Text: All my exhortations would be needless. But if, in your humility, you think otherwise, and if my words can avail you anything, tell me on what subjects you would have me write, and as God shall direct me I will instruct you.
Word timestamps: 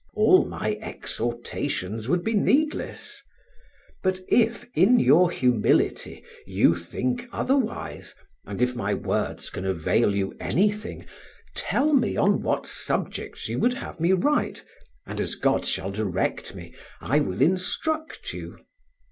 All 0.15 0.45
my 0.45 0.79
exhortations 0.81 2.09
would 2.09 2.23
be 2.23 2.33
needless. 2.33 3.21
But 4.01 4.21
if, 4.29 4.65
in 4.73 4.99
your 4.99 5.29
humility, 5.29 6.23
you 6.47 6.73
think 6.75 7.27
otherwise, 7.31 8.15
and 8.43 8.63
if 8.63 8.75
my 8.75 8.95
words 8.95 9.51
can 9.51 9.63
avail 9.63 10.15
you 10.15 10.33
anything, 10.39 11.05
tell 11.55 11.93
me 11.93 12.17
on 12.17 12.41
what 12.41 12.65
subjects 12.65 13.47
you 13.47 13.59
would 13.59 13.75
have 13.75 13.99
me 13.99 14.11
write, 14.11 14.63
and 15.05 15.21
as 15.21 15.35
God 15.35 15.67
shall 15.67 15.91
direct 15.91 16.55
me 16.55 16.73
I 16.99 17.19
will 17.19 17.39
instruct 17.39 18.33
you. 18.33 18.57